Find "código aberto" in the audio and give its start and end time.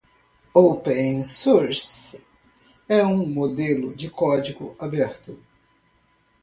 4.09-5.37